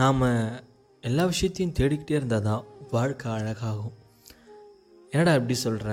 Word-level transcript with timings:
நாம் 0.00 0.20
எல்லா 1.04 1.24
விஷயத்தையும் 1.30 1.74
தேடிக்கிட்டே 1.78 2.14
இருந்தால் 2.18 2.44
தான் 2.48 2.66
வாழ்க்கை 2.90 3.28
அழகாகும். 3.38 3.94
என்னடா 5.12 5.32
எப்படி 5.38 5.54
சொல்கிற 5.62 5.88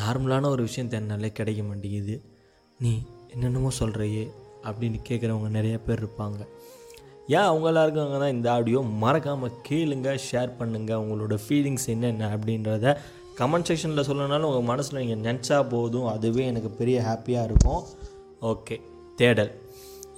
நார்மலான 0.00 0.50
ஒரு 0.54 0.62
விஷயம் 0.66 0.90
தேடினாலே 0.92 1.30
கிடைக்க 1.38 1.62
மாட்டேங்குது. 1.62 2.14
நீ 2.80 2.92
என்னென்னமோ 3.32 3.70
சொல்கிறையே 3.78 4.22
அப்படின்னு 4.66 4.98
கேட்குறவங்க 5.08 5.48
நிறைய 5.56 5.78
பேர் 5.86 6.02
இருப்பாங்க. 6.02 6.38
ஏன் 7.36 7.48
அவங்க 7.48 7.66
எல்லாருக்கும் 7.72 8.22
தான் 8.24 8.34
இந்த 8.36 8.48
ஆடியோ 8.52 8.82
மறக்காமல் 9.02 9.58
கேளுங்க 9.68 10.14
ஷேர் 10.28 10.54
பண்ணுங்கள் 10.60 11.02
உங்களோட 11.02 11.38
ஃபீலிங்ஸ் 11.46 11.88
என்னென்ன 11.94 12.30
அப்படின்றத 12.36 12.94
கமெண்ட் 13.40 13.68
செக்ஷனில் 13.70 14.08
சொல்லனாலும் 14.10 14.48
உங்கள் 14.50 14.68
மனசில் 14.70 15.00
நீங்கள் 15.02 15.24
நினச்சா 15.28 15.58
போதும். 15.74 16.08
அதுவே 16.14 16.44
எனக்கு 16.52 16.72
பெரிய 16.80 17.00
ஹாப்பியாக 17.08 17.48
இருக்கும். 17.50 17.82
ஓகே 18.52 18.78
தேடல். 19.20 19.52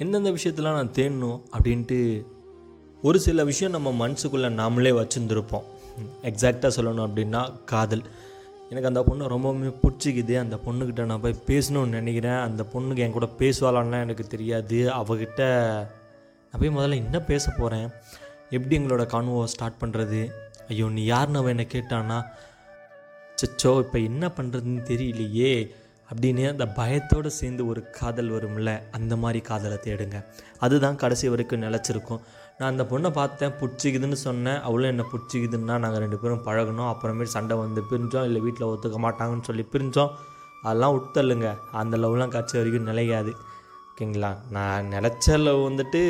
எந்தெந்த 0.05 0.33
விஷயத்தெலாம் 0.39 0.79
நான் 0.81 0.95
தேடணும் 1.01 1.41
அப்படின்ட்டு 1.55 1.99
ஒரு 3.03 3.19
சில 3.21 3.45
விஷயம் 3.45 3.75
நம்ம 3.77 3.91
மனசுக்குள்ளே 4.03 4.49
நாமளே 4.59 4.91
வச்சுருந்துருப்போம். 4.99 5.65
எக்ஸாக்டாக 6.29 6.71
சொல்லணும் 6.77 7.07
அப்படின்னா 7.07 7.41
காதல். 7.65 8.05
எனக்கு 8.69 8.91
அந்த 8.91 9.03
பொண்ணு 9.09 9.31
ரொம்பவுமே 9.33 9.71
பிடிச்சிக்குது. 9.83 10.35
அந்த 10.39 10.57
பொண்ணுக்கிட்ட 10.67 11.05
நான் 11.05 11.21
போய் 11.21 11.43
பேசணும்னு 11.47 11.97
நினைக்கிறேன். 11.99 12.39
அந்த 12.39 12.63
பொண்ணுக்கு 12.73 13.03
என் 13.07 13.17
கூட 13.17 13.29
பேசுவாளான்னா 13.39 13.99
எனக்கு 14.07 14.27
தெரியாது. 14.35 14.79
அவகிட்ட 15.01 15.41
நான் 16.51 16.61
போய் 16.61 16.77
முதல்ல 16.77 16.95
என்ன 16.95 17.21
பேச 17.21 17.45
போகிறேன் 17.51 17.89
எப்படி 18.51 18.79
எங்களோட 18.79 19.05
கான்வோவை 19.15 19.45
ஸ்டார்ட் 19.45 19.81
பண்ணுறது 19.81 20.21
ஐயோ 20.69 20.87
நீ 20.97 21.05
யாருன்னு 21.05 21.39
அவன் 21.39 21.53
என்னை 21.55 21.67
கேட்டானா 21.73 22.19
சச்சோ 23.41 23.71
இப்போ 23.85 23.99
என்ன 23.99 24.25
பண்ணுறதுன்னு 24.37 24.83
தெரியலையே 24.91 25.53
அப்படின்னு 26.11 26.43
அந்த 26.51 26.67
பயத்தோடு 26.79 27.31
சேர்ந்து 27.31 27.63
ஒரு 27.67 27.81
காதல் 27.91 28.31
வரும்ல 28.33 28.71
அந்த 28.91 29.17
மாதிரி 29.17 29.41
காதலை 29.41 29.79
தேடுங்க. 29.85 30.19
அதுதான் 30.59 30.97
கடைசி 30.97 31.29
வரைக்கும் 31.29 31.63
நிலச்சிருக்கும். 31.63 32.23
நான் 32.59 32.71
அந்த 32.71 32.85
பொண்ணை 32.91 33.11
பார்த்தேன் 33.11 33.55
பிடிச்சிக்குதுன்னு 33.61 34.13
சொன்னேன். 34.13 34.61
அவளும் 34.61 34.91
என்னை 34.91 35.05
பிடிச்சிக்குதுன்னா 35.13 35.79
நாங்கள் 35.79 35.99
ரெண்டு 35.99 36.19
பேரும் 36.19 36.45
பழகணும். 36.47 36.91
அப்புறமேட்டு 36.93 37.35
சண்டை 37.37 37.57
வந்து 37.57 37.83
பிரிஞ்சோம். 37.91 38.25
இல்லை 38.25 38.41
வீட்டில் 38.41 38.67
ஒத்துக்க 38.67 38.99
மாட்டாங்கன்னு 39.07 39.43
சொல்லி 39.43 39.67
பிரிஞ்சோம். 39.73 40.11
அதெல்லாம் 40.63 40.95
விட்டுல்லுங்க 40.97 41.57
அந்த 41.73 41.97
லவ்லாம் 41.97 42.29
கட்சி 42.29 42.57
வரைக்கும் 42.57 42.89
நிலையாது. 42.91 43.33
ஓகேங்களா? 43.91 44.37
நான் 44.51 44.93
நினச்ச 44.93 45.39
லவ் 45.39 45.63
வந்துட்டு 45.71 46.03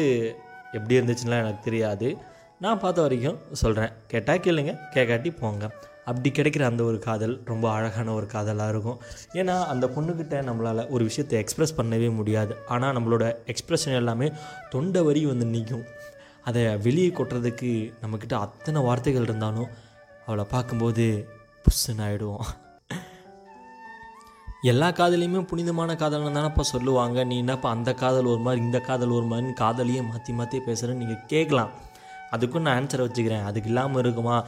எப்படி 0.72 0.98
இருந்துச்சுன்னா 1.00 1.38
எனக்கு 1.44 1.64
தெரியாது. 1.64 2.16
நான் 2.58 2.78
பார்த்த 2.78 3.00
வரைக்கும் 3.00 3.38
சொல்கிறேன் 3.52 3.92
கேட்டால் 4.06 4.38
கேளுங்க 4.38 4.74
கேட்காட்டி 4.94 5.38
போங்க. 5.40 5.70
அப்படி 6.04 6.28
கிடைக்கிற 6.30 6.62
அந்த 6.62 6.82
ஒரு 6.82 6.98
காதல் 6.98 7.42
ரொம்ப 7.44 7.70
அழகான 7.70 8.12
ஒரு 8.12 8.26
காதலாக 8.26 8.68
இருக்கும். 8.68 9.00
ஏன்னா 9.32 9.64
அந்த 9.64 9.86
பொண்ணுக்கிட்ட 9.86 10.36
நம்மளால் 10.48 10.90
ஒரு 10.90 11.04
விஷயத்தை 11.04 11.44
எக்ஸ்ப்ரெஸ் 11.44 11.76
பண்ணவே 11.76 12.14
முடியாது. 12.14 12.56
ஆனால் 12.66 12.94
நம்மளோட 12.96 13.36
எக்ஸ்ப்ரெஷன் 13.46 13.94
எல்லாமே 13.94 14.32
தொண்டை 14.70 15.02
வரி 15.02 15.26
வந்து 15.26 15.46
நிற்கும். 15.46 15.84
அதை 16.44 16.76
வெளியே 16.76 17.08
கொட்டுறதுக்கு 17.08 17.70
நம்மக்கிட்ட 18.02 18.32
அத்தனை 18.32 18.82
வார்த்தைகள் 18.82 19.22
இருந்தாலும் 19.22 19.70
அவளை 20.26 20.44
பார்க்கும்போது 20.44 21.06
புஷ்ஷுன்னு 21.64 22.04
ஆகிடுவோம் 22.06 22.48
எல்லா 24.70 24.88
காதலையுமே 24.88 25.40
புனிதமான 25.46 25.94
காதல்னு 25.94 26.34
தானேப்பா 26.36 26.60
சொல்லுவாங்க. 26.60 27.24
நீ 27.24 27.36
என்னப்பா 27.38 27.70
அந்த 27.70 27.94
காதல் 27.94 28.24
ஒரு 28.24 28.38
மாதிரி 28.38 28.60
இந்த 28.64 28.80
காதல் 28.80 29.08
ஒரு 29.08 29.26
மாதிரின்னு 29.26 29.54
காதலையே 29.60 30.02
மாற்றி 30.10 30.32
மாற்றி 30.32 30.58
பேசுகிறேன்னு 30.58 31.02
நீங்கள் 31.02 31.24
கேட்கலாம். 31.26 31.72
அதுக்கும் 32.30 32.66
நான் 32.66 32.76
ஆன்சரை 32.80 33.06
வச்சுக்கிறேன். 33.06 33.44
அதுக்கு 33.44 33.68
இல்லாமல் 33.68 34.02
இருக்குமா? 34.02 34.44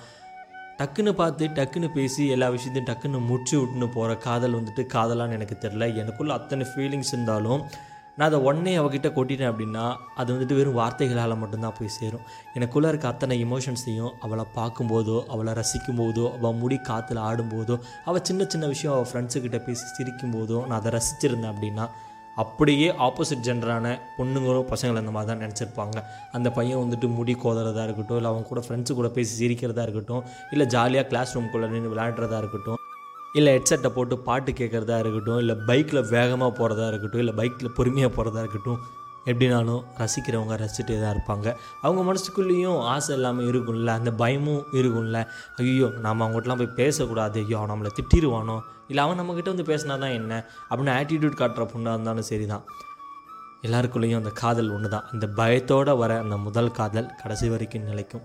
டக்குன்னு 0.79 1.13
பார்த்து 1.13 1.49
டக்குன்னு 1.49 1.89
பேசி 1.93 2.23
எல்லா 2.29 2.49
விஷயத்தையும் 2.49 2.89
டக்குன்னு 2.91 3.27
முடிச்சு 3.27 3.55
விட்டுன்னு 3.61 3.89
போகிற 3.93 4.17
காதல் 4.17 4.55
வந்துட்டு 4.55 4.85
காதலான்னு 4.95 5.37
எனக்கு 5.39 5.59
தெரில 5.61 5.89
எனக்குள்ளே 6.03 6.29
அத்தனை 6.29 6.67
ஃபீலிங்ஸ் 6.71 7.13
இருந்தாலும் 7.13 7.65
நான் 8.19 8.27
அதை 8.29 8.39
உடனே 8.41 8.79
அவகிட்ட 8.79 9.09
கொட்டிட்டேன் 9.15 9.51
அப்படின்னா 9.53 9.85
அது 10.17 10.35
வந்துட்டு 10.35 10.55
வெறும் 10.55 10.79
வார்த்தைகளால் 10.81 11.37
மட்டும்தான் 11.37 11.77
போய் 11.79 11.89
சேரும். 11.89 12.25
எனக்குள்ளே 12.55 12.89
இருக்க 12.89 13.09
அத்தனை 13.09 13.45
இமோஷன்ஸையும் 13.45 14.13
அவளை 14.21 14.45
பார்க்கும்போதோ 14.57 15.17
அவளை 15.27 15.53
ரசிக்கும் 15.53 16.01
போதோ 16.01 16.25
அவள் 16.39 16.55
முடி 16.55 16.79
காற்றுல 16.89 17.25
ஆடும்போதோ 17.29 17.77
அவள் 18.05 18.23
சின்ன 18.23 18.45
சின்ன 18.45 18.67
விஷயம் 18.67 18.95
அவள் 18.97 19.11
ஃப்ரெண்ட்ஸுக்கிட்ட 19.13 19.65
பேசி 19.65 19.87
சிரிக்கும் 19.97 20.35
போதோ 20.35 20.67
நான் 20.67 20.81
அதை 20.81 20.93
ரசிச்சிருந்தேன் 20.99 21.53
அப்படின்னா 21.55 21.87
அப்படியே 22.37 22.91
ஆப்போசிட் 22.91 23.45
ஜென்டரான 23.49 23.89
பொண்ணுங்களும் 24.19 24.71
பசங்களை 24.71 24.97
அந்த 24.97 25.11
மாதிரி 25.11 25.29
தான் 25.33 25.43
நினச்சிருப்பாங்க. 25.45 25.99
அந்த 26.33 26.51
பையன் 26.51 26.79
வந்துட்டு 26.79 27.15
முடி 27.15 27.35
கோதுறதா 27.35 27.83
இருக்கட்டும் 27.83 28.17
இல்லை 28.17 28.31
அவங்க 28.31 28.49
கூட 28.49 28.63
ஃப்ரெண்ட்ஸு 28.69 28.93
கூட 28.93 29.09
பேசி 29.09 29.33
சிரிக்கிறதா 29.41 29.83
இருக்கட்டும் 29.83 30.25
இல்லை 30.51 30.67
ஜாலியாக 30.67 31.09
கிளாஸ் 31.09 31.39
ரூம்குள்ளே 31.39 31.69
நின்று 31.69 31.95
விளையாடுறதா 31.95 32.39
இருக்கட்டும் 32.39 32.81
இல்லை 33.39 33.53
ஹெட்செட்டை 33.55 33.91
போட்டு 33.95 34.17
பாட்டு 34.27 34.51
கேட்குறதா 34.59 34.97
இருக்கட்டும் 35.03 35.41
இல்லை 35.43 35.55
பைக்கில் 35.69 36.09
வேகமாக 36.17 36.53
போகிறதா 36.59 36.85
இருக்கட்டும் 36.91 37.23
இல்லை 37.23 37.35
பைக்கில் 37.41 37.77
பொறுமையாக 37.79 38.13
போகிறதா 38.17 38.43
இருக்கட்டும் 38.45 38.83
எப்படினாலும் 39.31 39.83
ரசிக்கிறவங்க 40.01 40.55
ரசிச்சுட்டே 40.63 40.97
தான் 41.03 41.13
இருப்பாங்க. 41.15 41.47
அவங்க 41.85 42.01
மனசுக்குள்ளேயும் 42.09 42.81
ஆசை 42.93 43.13
இல்லாமல் 43.17 43.47
இருக்கும்ல 43.51 43.93
அந்த 43.99 44.11
பயமும் 44.23 44.63
இருக்கும்ல. 44.79 45.21
ஐயோ 45.63 45.89
நாம் 46.05 46.23
அவங்ககிட்டலாம் 46.25 46.61
போய் 46.63 46.77
பேசக்கூடாது. 46.81 47.39
ஐயோ 47.45 47.61
நம்மளை 47.73 47.93
திட்டிடுவானோ 47.99 48.57
இல்லை 48.91 49.03
அவன் 49.05 49.19
நம்மக்கிட்ட 49.21 49.55
வந்து 49.55 49.69
பேசினா 49.73 49.95
தான் 50.05 50.17
என்ன? 50.21 50.33
அப்படின்னு 50.69 50.95
ஆட்டிடியூட் 50.99 51.41
காட்டுற 51.43 51.65
பொண்ணாக 51.73 51.97
இருந்தாலும் 51.97 52.29
சரி 52.31 52.47
தான் 52.55 52.65
எல்லாருக்குள்ளேயும் 53.67 54.21
அந்த 54.23 54.33
காதல் 54.43 54.73
ஒன்று 54.77 54.89
தான் 54.95 55.07
அந்த 55.13 55.27
பயத்தோடு 55.39 55.93
வர 56.03 56.13
அந்த 56.25 56.37
முதல் 56.47 56.75
காதல் 56.79 57.13
கடைசி 57.21 57.49
வரைக்கும் 57.55 57.87
நிலைக்கும். 57.91 58.25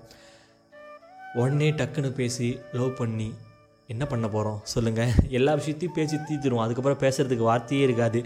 உடனே 1.42 1.70
டக்குன்னு 1.82 2.12
பேசி 2.20 2.48
லவ் 2.78 2.98
பண்ணி 3.02 3.30
என்ன 3.94 4.04
பண்ண 4.06 4.26
போகிறோம் 4.30 4.60
சொல்லுங்கள் 4.64 5.12
எல்லா 5.30 5.54
விஷயத்தையும் 5.54 5.96
பேசி 5.96 6.16
தீர்த்துடுவோம் 6.16 6.64
அதுக்கப்புறம் 6.64 7.02
பேசுகிறதுக்கு 7.04 7.50
வார்த்தையே 7.50 7.84
இருக்காது. 7.84 8.20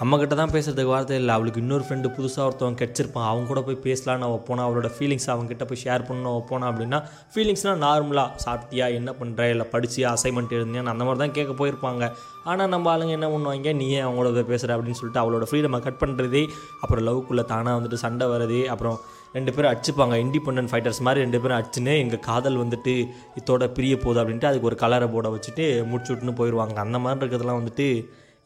நம்மக்கிட்ட 0.00 0.34
தான் 0.38 0.52
பேசுகிறதுக்கு 0.54 0.90
வார்த்தை 0.92 1.14
இல்லை. 1.20 1.32
அவளுக்கு 1.36 1.60
இன்னொரு 1.62 1.84
ஃப்ரெண்டு 1.86 2.08
புதுசாக 2.16 2.42
ஒருத்தவங்க 2.48 2.78
கிடச்சிருப்பான். 2.82 3.24
அவங்க 3.30 3.46
கூட 3.50 3.60
போய் 3.68 3.78
பேசலாம் 3.86 4.24
அவள் 4.26 4.44
போனால் 4.48 4.66
அவளோட 4.66 4.88
ஃபீலிங்ஸ் 4.96 5.26
அவங்ககிட்ட 5.32 5.64
போய் 5.70 5.80
ஷேர் 5.84 6.02
பண்ணணும் 6.08 6.44
போனால் 6.50 6.68
அப்படின்னா 6.72 6.98
ஃபீலிங்ஸ்னால் 7.32 7.80
நார்மலாக 7.84 8.28
சாப்பிட்டியா 8.44 8.86
என்ன 8.98 9.12
பண்ணுற 9.20 9.48
இல்லை 9.54 9.66
படிச்சியா 9.72 10.10
அசைன்மெண்ட் 10.16 10.54
எழுதியான்னு 10.58 10.92
அந்த 10.94 11.04
மாதிரி 11.08 11.20
தான் 11.22 11.34
கேட்க 11.38 11.54
போயிருப்பாங்க. 11.60 12.04
ஆனால் 12.50 12.70
நம்ம 12.74 12.92
ஆளுங்க 12.92 13.14
என்ன 13.18 13.30
பண்ணுவாங்க? 13.32 13.72
நீ 13.80 13.88
ஏன் 13.96 14.06
அவங்களோட 14.06 14.44
பேசுகிற 14.52 14.76
அப்படின்னு 14.76 15.00
சொல்லிட்டு 15.00 15.22
அவளோட 15.22 15.48
ஃப்ரீடமை 15.50 15.80
கட் 15.88 16.00
பண்ணுறதே 16.02 16.42
அப்புறம் 16.82 17.04
லவ்க்குள்ளே 17.08 17.46
தானாக 17.54 17.74
வந்துட்டு 17.80 18.00
சண்டை 18.04 18.28
வருது 18.34 18.60
அப்புறம் 18.74 18.96
ரெண்டு 19.36 19.50
பேரும் 19.54 19.70
அடிச்சுப்பாங்க. 19.72 20.14
இண்டிபெண்டன்ட் 20.26 20.72
ஃபைட்டர்ஸ் 20.74 21.02
மாதிரி 21.06 21.24
ரெண்டு 21.26 21.40
பேரும் 21.42 21.58
அடிச்சுன்னு 21.58 21.96
எங்கள் 22.04 22.24
காதல் 22.28 22.62
வந்துட்டு 22.62 22.94
இதோட 23.40 23.64
பிரிய 23.78 23.96
போகுது 24.04 24.20
அப்படின்ட்டு 24.22 24.50
அதுக்கு 24.52 24.70
ஒரு 24.72 24.78
கலரை 24.84 25.08
போட 25.16 25.28
வச்சுட்டு 25.36 25.66
முடிச்சு 25.90 26.12
விட்டுன்னு 26.12 26.38
போயிடுவாங்க 26.40 26.80
அந்த 26.86 27.00
மாதிரி 27.04 27.22
இருக்கிறதுலாம் 27.24 27.60
வந்துட்டு 27.60 27.88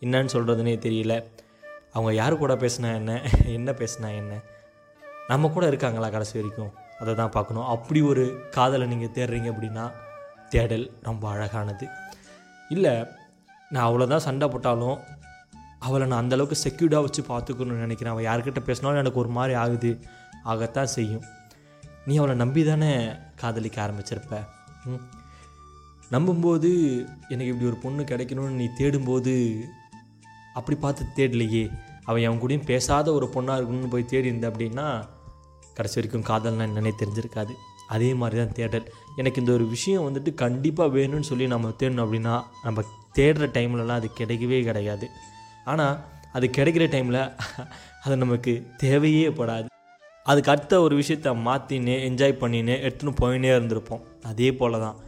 என்னன்னு 0.03 0.33
சொல்கிறதுனே 0.33 0.75
தெரியல. 0.87 1.25
அவங்க 1.93 2.15
யார் 2.15 2.37
கூட 2.37 2.55
பேசினா 2.55 2.95
என்ன? 2.95 3.31
என்ன 3.45 3.73
பேசினா 3.73 4.15
என்ன? 4.17 4.41
நம்ம 5.29 5.49
கூட 5.49 5.67
இருக்காங்களா 5.67 6.09
கடைசி 6.09 6.35
வரைக்கும்? 6.39 6.73
அதை 7.01 7.15
தான் 7.15 7.31
பார்க்கணும். 7.31 7.65
அப்படி 7.65 8.01
ஒரு 8.01 8.25
காதலை 8.51 8.87
நீங்கள் 8.87 9.15
தேடுறீங்க 9.15 9.49
அப்படின்னா 9.55 9.93
தேடல் 10.49 10.91
ரொம்ப 11.03 11.29
அழகானது. 11.29 11.87
இல்லை 12.69 13.07
நான் 13.71 13.87
அவ்வளோதான் 13.89 14.17
சண்டை 14.17 14.49
போட்டாலும் 14.49 14.99
அவளை 15.79 16.07
நான் 16.07 16.29
அந்தளவுக்கு 16.29 16.57
செக்யூர்டாக 16.65 17.01
வச்சு 17.01 17.23
பார்த்துக்கணும்னு 17.23 17.85
நினைக்கிறேன். 17.85 18.13
அவள் 18.13 18.25
யார்கிட்ட 18.25 18.61
பேசினாலும் 18.61 18.99
எனக்கு 18.99 19.19
ஒரு 19.19 19.29
மாதிரி 19.29 19.55
ஆகுது. 19.55 19.99
ஆகத்தான் 20.45 20.93
செய்யும். 20.97 21.23
நீ 22.07 22.17
அவளை 22.17 22.35
நம்பி 22.37 22.65
தானே 22.65 23.09
காதலிக்க 23.35 23.79
ஆரம்பிச்சிருப்ப? 23.87 24.39
நம்பும்போது 26.11 26.71
எனக்கு 27.29 27.53
இப்படி 27.53 27.67
ஒரு 27.67 27.77
பொண்ணு 27.83 28.03
கிடைக்கணும்னு 28.03 28.59
நீ 28.61 28.67
தேடும்போது 28.79 29.35
அப்படி 30.59 30.77
பார்த்து 30.85 31.13
தேடலையே. 31.17 31.65
அவன் 32.09 32.25
அவன் 32.29 32.41
கூடயும் 32.43 32.69
பேசாத 32.71 33.13
ஒரு 33.19 33.27
பொண்ணாக 33.35 33.59
இருக்கணும்னு 33.59 33.93
போய் 33.95 34.11
தேடி 34.13 34.31
இருந்த 34.31 34.47
அப்படின்னா 34.51 34.87
கடைசி 35.77 35.97
வரைக்கும் 35.99 36.27
காதல்னா 36.31 36.65
என்னன்னே 36.69 36.93
தெரிஞ்சிருக்காது. 37.03 37.53
அதே 37.95 38.09
மாதிரி 38.21 38.37
தான் 38.41 38.57
தேடல். 38.59 38.87
எனக்கு 39.21 39.41
இந்த 39.43 39.53
ஒரு 39.53 39.65
விஷயம் 39.75 40.07
வந்துட்டு 40.09 40.31
கண்டிப்பாக 40.45 40.91
வேணும்னு 40.99 41.29
சொல்லி 41.31 41.47
நம்ம 41.47 41.73
தேடணும் 41.83 42.05
அப்படின்னா 42.07 42.35
நம்ம 42.67 42.85
தேடுற 43.19 43.47
டைம்லலாம் 43.57 44.01
அது 44.01 44.11
கிடைக்கவே 44.21 44.59
கிடையாது. 44.69 45.07
ஆனால் 45.65 45.97
அது 46.37 46.47
கிடைக்கிற 46.57 46.85
டைமில் 46.93 47.21
அது 48.05 48.15
நமக்கு 48.17 48.53
தேவையே 48.77 49.27
படாது. 49.39 49.67
அதுக்கு 50.27 50.51
அடுத்த 50.51 50.81
ஒரு 50.81 50.95
விஷயத்த 51.01 51.31
மாற்றினே 51.47 51.97
என்ஜாய் 52.09 52.41
பண்ணினே 52.43 52.77
எடுத்துன்னு 52.87 53.15
போயினே 53.21 53.51
இருந்திருப்போம். 53.57 54.03
அதே 54.31 54.49
போல் 54.61 54.83
தான் 54.87 54.99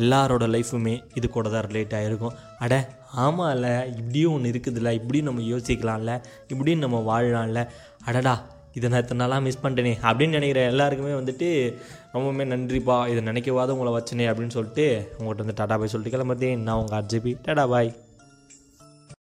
எல்லாரோட 0.00 0.44
லைஃபுமே 0.54 0.94
இது 1.18 1.26
கூட 1.28 1.46
தான் 1.50 1.66
ரிலேட் 1.68 1.94
ஆகிருக்கும் 1.98 2.36
அட 2.64 2.74
ஆமாம்ல 3.16 3.96
இப்படியும் 3.96 4.32
ஒன்று 4.32 4.50
இருக்குதுல்ல 4.50 4.90
இப்படியும் 4.90 5.34
நம்ம 5.34 5.56
யோசிக்கலாம்ல 5.56 6.22
இப்படியும் 6.48 6.78
நம்ம 6.78 6.98
வாழலாம்ல. 7.00 7.68
அடடா 8.04 8.46
இதை 8.74 8.90
நான் 8.90 9.00
இத்தனை 9.00 9.26
நாளாக 9.26 9.42
மிஸ் 9.42 9.62
பண்ணிட்டேனே 9.62 9.94
அப்படின்னு 10.02 10.28
நினைக்கிற 10.28 10.60
எல்லாருக்குமே 10.60 11.10
வந்துட்டு 11.10 11.74
ரொம்பவுமே 12.14 12.44
நன்றிப்பா 12.52 13.08
இதை 13.08 13.22
நினைக்கவாத 13.24 13.74
உங்களை 13.74 13.92
வச்சனே 13.92 14.26
அப்படின்னு 14.30 14.48
சொல்லிட்டு 14.48 15.14
உங்கள்கிட்ட 15.18 15.36
வந்து 15.36 15.54
டாடா 15.56 15.76
பாய் 15.76 15.88
சொல்லிட்டு 15.88 16.18
கிளம்புறதே 16.18 16.56
நான் 16.56 16.76
உங்கள் 16.76 17.02
அர்ஜிபி 17.02 17.36
டாடா 17.42 17.66
பாய். 17.66 17.94